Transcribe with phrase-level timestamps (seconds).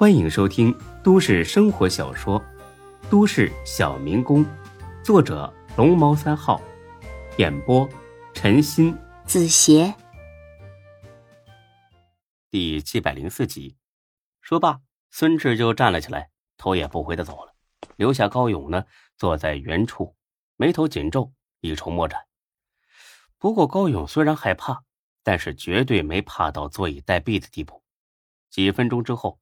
[0.00, 0.74] 欢迎收听
[1.04, 2.40] 都市生活小说
[3.10, 4.42] 《都市小民工》，
[5.04, 6.58] 作者龙猫三号，
[7.36, 7.86] 演播
[8.32, 9.94] 陈鑫、子邪，
[12.50, 13.76] 第七百零四集。
[14.40, 14.80] 说罢，
[15.10, 17.52] 孙志就站了起来，头也不回的走了，
[17.96, 18.86] 留下高勇呢
[19.18, 20.16] 坐在原处，
[20.56, 21.30] 眉头紧皱，
[21.60, 22.22] 一筹莫展。
[23.36, 24.82] 不过高勇虽然害怕，
[25.22, 27.84] 但是绝对没怕到坐以待毙的地步。
[28.48, 29.38] 几分钟之后。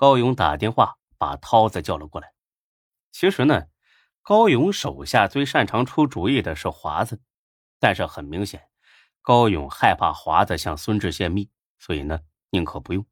[0.00, 2.32] 高勇打电话把涛子叫了过来。
[3.12, 3.66] 其实呢，
[4.22, 7.20] 高勇手下最擅长出主意的是华子，
[7.78, 8.70] 但是很明显，
[9.20, 13.04] 高勇害怕华子向孙志泄密，所以呢，宁可不用。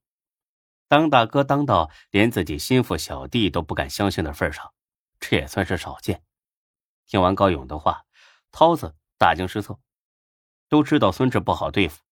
[0.88, 4.72] 当大哥当到连自己心腹小弟都不敢相信的份上，
[5.20, 6.24] 这也算是少见。
[7.04, 8.06] 听完高勇的话，
[8.50, 9.78] 涛子大惊失色。
[10.70, 12.02] 都知道孙志不好对付，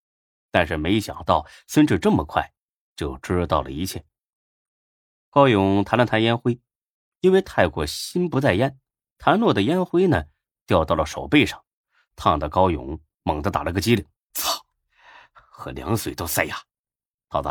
[0.51, 2.53] 但是没想到孙志这么快
[2.95, 4.05] 就知道了一切。
[5.37, 6.59] 高勇弹了弹烟灰，
[7.21, 8.79] 因为太过心不在焉，
[9.19, 10.25] 弹落的烟灰呢
[10.67, 11.63] 掉到了手背上，
[12.17, 14.07] 烫的高勇猛地打了个激灵。
[14.33, 14.65] 操！
[15.35, 16.57] 喝凉水都塞牙。
[17.29, 17.51] 涛子，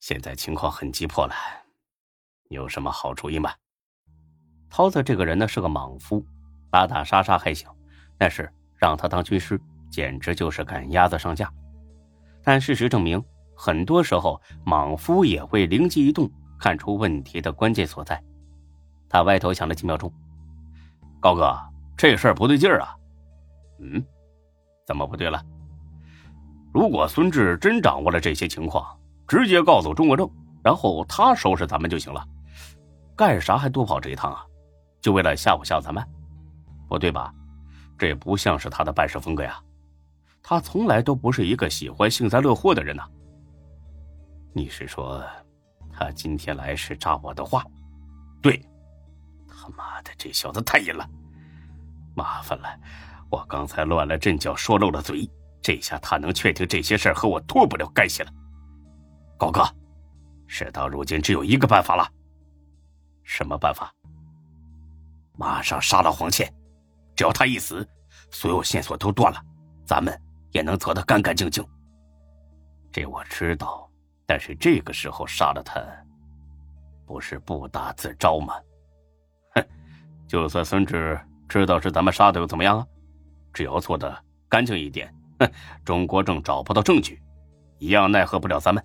[0.00, 1.34] 现在情况很急迫了，
[2.48, 3.52] 有什么好主意吗？
[4.70, 6.24] 涛子这个人呢是个莽夫，
[6.70, 7.68] 打打杀杀还行，
[8.16, 9.60] 但是让他当军师，
[9.90, 11.52] 简直就是赶鸭子上架。
[12.42, 13.22] 但事实证明，
[13.54, 16.32] 很多时候莽夫也会灵机一动。
[16.62, 18.22] 看出问题的关键所在，
[19.08, 20.12] 他歪头想了几秒钟，
[21.18, 21.58] 高哥，
[21.96, 22.96] 这事儿不对劲儿啊！
[23.80, 24.00] 嗯，
[24.86, 25.44] 怎么不对了？
[26.72, 28.96] 如果孙志真掌握了这些情况，
[29.26, 30.30] 直接告诉钟国正，
[30.62, 32.24] 然后他收拾咱们就行了，
[33.16, 34.46] 干啥还多跑这一趟啊？
[35.00, 36.00] 就为了吓唬吓唬咱们？
[36.88, 37.34] 不对吧？
[37.98, 39.60] 这也不像是他的办事风格呀！
[40.44, 43.02] 他从来都不是一个喜欢幸灾乐祸的人呐。
[44.52, 45.20] 你是说？
[46.02, 47.64] 他今天来是炸我的话，
[48.42, 48.60] 对，
[49.46, 51.08] 他妈的这小子太阴了，
[52.16, 52.68] 麻烦了，
[53.30, 55.30] 我刚才乱了阵脚，说漏了嘴，
[55.62, 58.32] 这下他能确定这些事和我脱不了干系了。
[59.38, 59.62] 高哥，
[60.48, 62.04] 事到如今只有一个办法了，
[63.22, 63.94] 什么办法？
[65.38, 66.52] 马上杀了黄倩，
[67.14, 67.88] 只要他一死，
[68.32, 69.40] 所有线索都断了，
[69.86, 71.64] 咱们也能走得干干净净。
[72.90, 73.88] 这我知道。
[74.32, 75.78] 但是这个时候杀了他，
[77.04, 78.54] 不是不打自招吗？
[79.54, 79.62] 哼，
[80.26, 82.86] 就算孙志知道是咱们杀的又怎么样啊？
[83.52, 85.52] 只要做的干净一点，哼，
[85.84, 87.20] 钟国正找不到证据，
[87.76, 88.82] 一样奈何不了咱们。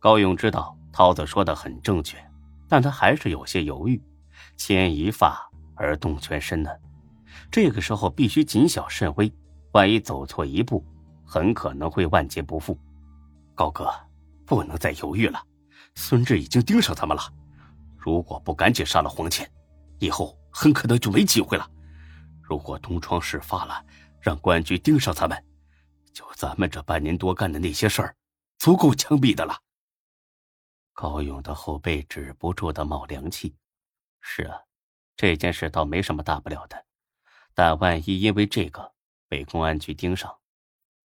[0.00, 2.18] 高勇知道涛子说的很正确，
[2.68, 4.02] 但他还是有些犹豫。
[4.56, 6.70] 牵一发而动全身呢，
[7.52, 9.32] 这个时候必须谨小慎微，
[9.74, 10.84] 万一走错一步，
[11.24, 12.76] 很可能会万劫不复。
[13.54, 13.88] 高哥。
[14.50, 15.40] 不能再犹豫了，
[15.94, 17.22] 孙志已经盯上咱们了。
[17.96, 19.48] 如果不赶紧杀了黄倩，
[20.00, 21.70] 以后很可能就没机会了。
[22.42, 23.86] 如果东窗事发了，
[24.20, 25.40] 让公安局盯上咱们，
[26.12, 28.16] 就咱们这半年多干的那些事儿，
[28.58, 29.56] 足够枪毙的了。
[30.94, 33.54] 高勇的后背止不住的冒凉气。
[34.20, 34.58] 是啊，
[35.16, 36.84] 这件事倒没什么大不了的，
[37.54, 38.92] 但万一因为这个
[39.28, 40.36] 被公安局盯上，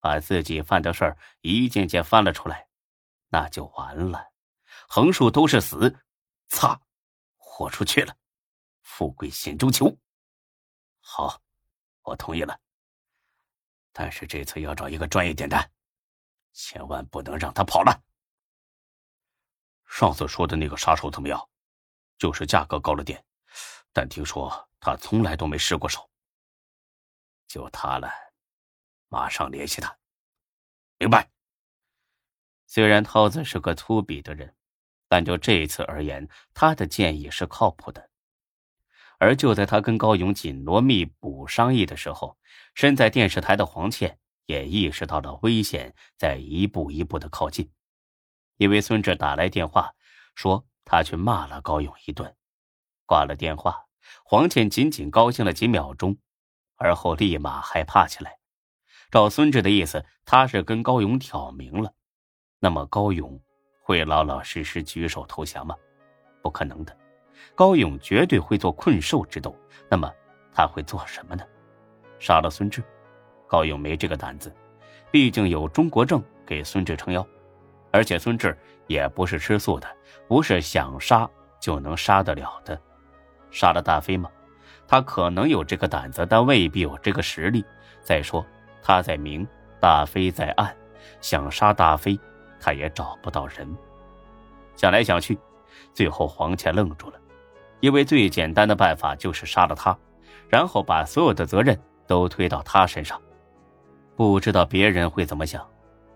[0.00, 2.65] 把自己犯的事儿一件件翻了出来。
[3.36, 4.32] 那就完了，
[4.88, 5.94] 横竖都是死，
[6.48, 6.80] 擦，
[7.36, 8.16] 豁出去了，
[8.80, 9.94] 富贵险中求。
[11.00, 11.38] 好，
[12.00, 12.58] 我同意了。
[13.92, 15.70] 但是这次要找一个专业点的，
[16.54, 18.02] 千万不能让他跑了。
[19.84, 21.38] 上次说的那个杀手怎么样？
[22.16, 23.22] 就是价格高了点，
[23.92, 26.10] 但听说他从来都没失过手。
[27.46, 28.10] 就他了，
[29.08, 29.94] 马上联系他。
[30.96, 31.30] 明白。
[32.66, 34.54] 虽然涛子是个粗鄙的人，
[35.08, 38.10] 但就这一次而言，他的建议是靠谱的。
[39.18, 42.36] 而就在他跟高勇紧锣密鼓商议的时候，
[42.74, 47.70] 身在电视台的黄倩也意识到了危险在一步一步的靠近。
[48.58, 49.94] 因为孙志打来电话，
[50.34, 52.36] 说他去骂了高勇一顿。
[53.06, 53.86] 挂了电话，
[54.24, 56.18] 黄倩仅仅高兴了几秒钟，
[56.76, 58.38] 而后立马害怕起来。
[59.10, 61.94] 照孙志的意思，他是跟高勇挑明了。
[62.66, 63.40] 那么高勇
[63.80, 65.76] 会老老实实举手投降吗？
[66.42, 66.92] 不可能的，
[67.54, 69.56] 高勇绝对会做困兽之斗。
[69.88, 70.12] 那么
[70.52, 71.44] 他会做什么呢？
[72.18, 72.82] 杀了孙志？
[73.46, 74.52] 高勇没这个胆子，
[75.12, 77.24] 毕竟有钟国正给孙志撑腰，
[77.92, 78.58] 而且孙志
[78.88, 79.86] 也不是吃素的，
[80.26, 81.30] 不是想杀
[81.60, 82.76] 就能杀得了的。
[83.52, 84.28] 杀了大飞吗？
[84.88, 87.64] 他可能有这个胆子，但未必有这个实力。
[88.02, 88.44] 再说
[88.82, 89.46] 他在明，
[89.80, 90.76] 大飞在暗，
[91.20, 92.18] 想杀大飞。
[92.60, 93.68] 他也找不到人，
[94.74, 95.38] 想来想去，
[95.92, 97.18] 最后黄倩愣住了，
[97.80, 99.96] 因为最简单的办法就是杀了他，
[100.48, 103.20] 然后把所有的责任都推到他身上。
[104.16, 105.66] 不知道别人会怎么想，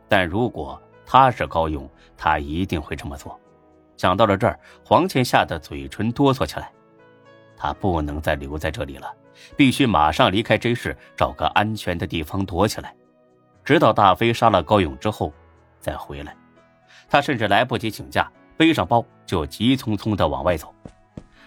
[0.08, 3.38] 但如果他是高勇，他一定会这么做。
[3.96, 6.72] 想到了这儿，黄倩吓得嘴唇哆嗦起来。
[7.56, 9.12] 他不能再留在这里了，
[9.54, 12.96] 必须马上离开 J 市，找个安全的地方躲起来，
[13.62, 15.30] 直到大飞杀了高勇之后
[15.80, 16.36] 再回来。
[17.08, 20.72] 他甚至来不及请假，背上包就急匆匆的往外走。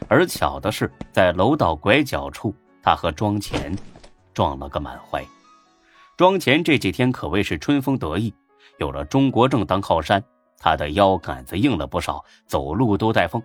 [0.10, 3.74] 而巧的是，在楼道拐角处，他和庄前
[4.34, 5.24] 撞了个满怀。
[6.18, 8.34] 庄前这几天可谓是春风得意，
[8.78, 10.22] 有了钟国正当靠山，
[10.60, 13.42] 他的腰杆子硬了不少，走路都带风。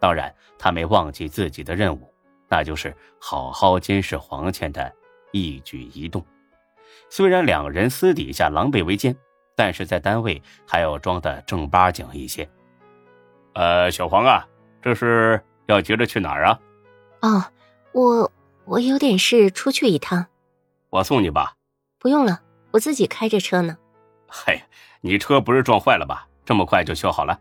[0.00, 2.12] 当然，他没忘记自己的任务，
[2.48, 4.92] 那就是好好监视黄倩的
[5.32, 6.24] 一举一动。
[7.10, 9.14] 虽然两人私底下狼狈为奸，
[9.54, 12.48] 但是在单位还要装的正八经一些。
[13.54, 14.46] 呃，小黄啊，
[14.82, 16.60] 这是要急着去哪儿啊？
[17.22, 17.44] 哦，
[17.92, 18.32] 我
[18.64, 20.26] 我有点事，出去一趟。
[20.90, 21.54] 我送你吧。
[21.98, 22.42] 不用了，
[22.72, 23.78] 我自己开着车呢。
[24.28, 24.62] 嘿，
[25.00, 26.28] 你车不是撞坏了吧？
[26.44, 27.40] 这么快就修好了？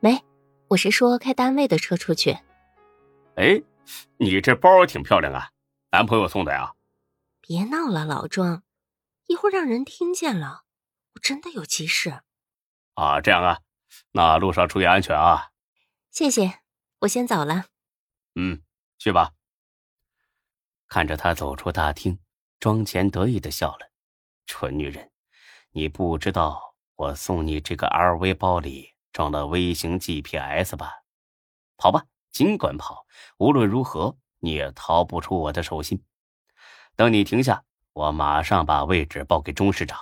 [0.00, 0.22] 没。
[0.68, 2.38] 我是说开单位的车出去。
[3.34, 3.62] 哎，
[4.16, 5.50] 你这包挺漂亮啊，
[5.90, 6.72] 男朋友送的呀？
[7.42, 8.62] 别闹了，老庄，
[9.26, 10.71] 一会儿让人听见了，我
[11.20, 12.22] 真的有急事。
[12.94, 13.60] 啊，这样啊，
[14.12, 15.50] 那路上注意安全啊。
[16.10, 16.60] 谢谢，
[17.00, 17.66] 我先走了。
[18.34, 18.62] 嗯，
[18.98, 19.32] 去吧。
[20.88, 22.18] 看着他走出大厅，
[22.60, 23.90] 庄前得意的笑了。
[24.46, 25.10] 蠢女人，
[25.70, 28.92] 你不知道我送你这个 LV 包里。
[29.12, 31.02] 装了微型 GPS 吧，
[31.76, 33.04] 跑吧，尽管跑，
[33.36, 36.02] 无论如何你也逃不出我的手心。
[36.96, 37.62] 等你停下，
[37.92, 40.00] 我马上把位置报给钟市长，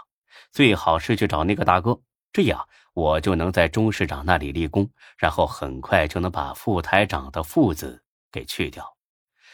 [0.53, 2.01] 最好是去找那个大哥，
[2.33, 8.03] 这样我就能在钟市长那里立功，然后很快就能把副台长的“副”字
[8.33, 8.97] 给去掉。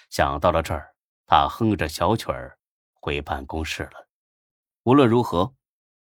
[0.09, 0.95] 想到了这儿，
[1.27, 2.59] 他哼着小曲儿
[2.95, 4.09] 回办公室了。
[4.85, 5.55] 无论如何，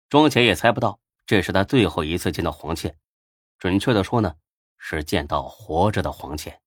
[0.09, 2.97] 庄前也猜不到这是他最后一次见到黄倩。
[3.59, 4.35] 准确的说呢，
[4.77, 6.59] 是见到活着的黄倩。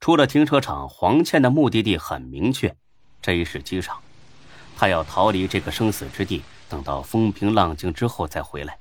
[0.00, 2.76] 出了停车场，黄倩的目的地很明确，
[3.22, 4.02] 这是机场。
[4.76, 8.78] 她要逃离这个生死之地，等到风平浪静之后再回来。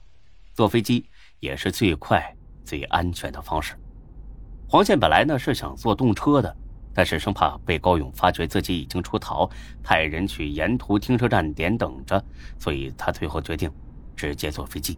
[0.54, 1.06] 坐飞机
[1.40, 3.76] 也是最快、最安全的方式。
[4.68, 6.56] 黄倩本来呢是想坐动车的，
[6.94, 9.50] 但是生怕被高勇发觉自己已经出逃，
[9.84, 12.24] 派人去沿途停车站点等着，
[12.58, 13.72] 所以他最后决定
[14.16, 14.98] 直接坐飞机。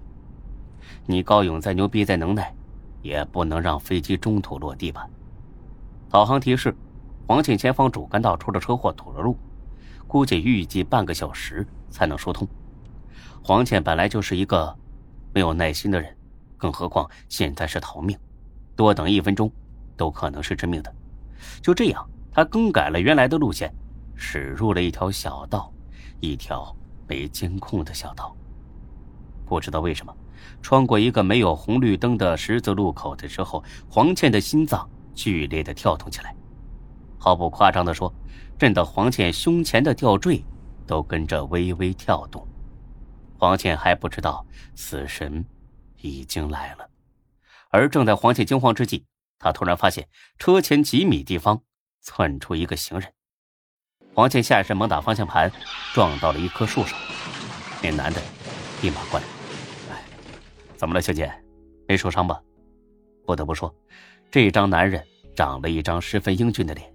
[1.06, 2.56] 你高勇再牛逼再能耐，
[3.02, 5.08] 也不能让飞机中途落地吧？
[6.10, 6.74] 导航提示：
[7.28, 9.36] 黄庆前方主干道出了车祸，堵了路，
[10.08, 12.48] 估计预计半个小时才能疏通。
[13.48, 14.78] 黄倩本来就是一个
[15.34, 16.14] 没有耐心的人，
[16.58, 18.20] 更何况现在是逃命，
[18.76, 19.50] 多等一分钟
[19.96, 20.94] 都可能是致命的。
[21.62, 23.74] 就这样，他更改了原来的路线，
[24.18, 25.72] 驶入了一条小道，
[26.20, 26.76] 一条
[27.08, 28.36] 没监控的小道。
[29.46, 30.14] 不知道为什么。
[30.62, 34.86] 穿过一个没有红绿灯的十字路口的时候，黄倩的心脏
[35.16, 36.36] 剧烈的跳动起来。
[37.18, 38.14] 毫不夸张的说，
[38.60, 40.44] 震得黄倩胸前的吊坠
[40.86, 42.46] 都跟着微微跳动。
[43.38, 44.46] 黄倩还不知道
[44.76, 45.46] 死神
[46.02, 46.90] 已经来了，
[47.70, 49.06] 而正在黄倩惊慌之际，
[49.38, 50.08] 她突然发现
[50.40, 51.62] 车前几米地方
[52.02, 53.14] 窜出一个行人。
[54.16, 55.52] 黄倩下意识猛打方向盘，
[55.94, 56.98] 撞到了一棵树上。
[57.84, 58.20] 那男的
[58.82, 59.26] 立马过来。
[59.92, 60.04] 哎
[60.76, 61.32] 怎么了，小姐？
[61.88, 62.42] 没受伤吧？
[63.26, 63.74] 不得不说，
[64.32, 66.92] 这张男人长了一张十分英俊的脸，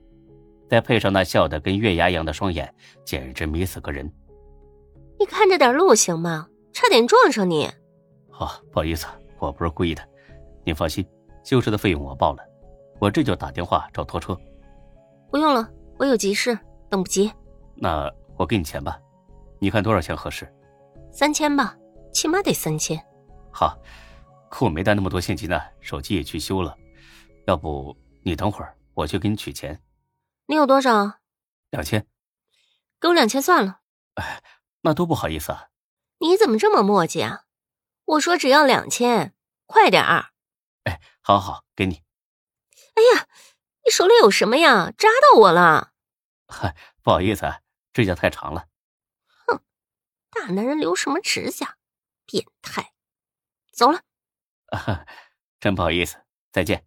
[0.68, 4.12] 再配上那笑得跟月牙一样的双眼，简直迷死个人。
[5.22, 6.48] 你看着点路行吗？
[6.72, 7.66] 差点撞上你。
[8.40, 9.06] 哦，不好意思，
[9.38, 10.02] 我不是故意的。
[10.64, 11.06] 您放心，
[11.44, 12.42] 修车的费用我报了，
[12.98, 14.36] 我这就打电话找拖车。
[15.30, 16.58] 不用了，我有急事，
[16.90, 17.32] 等不及。
[17.76, 19.00] 那我给你钱吧，
[19.60, 20.52] 你看多少钱合适？
[21.12, 21.76] 三千吧，
[22.12, 23.00] 起码得三千。
[23.52, 23.78] 好，
[24.50, 26.76] 可我没带那么多现金呢，手机也去修了。
[27.46, 29.80] 要不你等会儿，我去给你取钱。
[30.46, 31.12] 你有多少？
[31.70, 32.04] 两千。
[33.00, 33.78] 给我两千算了。
[34.14, 34.42] 哎，
[34.82, 35.68] 那多不好意思啊。
[36.18, 37.44] 你怎么这么磨叽啊？
[38.04, 39.34] 我说只要两千，
[39.66, 40.30] 快点儿。
[40.84, 42.02] 哎，好好好，给你。
[42.94, 43.26] 哎呀，
[43.84, 44.92] 你手里有什么呀？
[44.96, 45.92] 扎到我了。
[46.46, 47.60] 嗨，不好意思，啊，
[47.92, 48.66] 指甲太长了。
[49.46, 49.60] 哼，
[50.30, 51.76] 大男人留什么指甲？
[52.26, 52.92] 变态。
[53.72, 54.00] 走了，
[54.66, 55.06] 啊
[55.58, 56.16] 真不好意思，
[56.52, 56.84] 再见。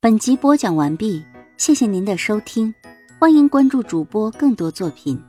[0.00, 1.24] 本集播讲完毕，
[1.56, 2.74] 谢谢您的收听，
[3.20, 5.22] 欢迎关注主播更多作品。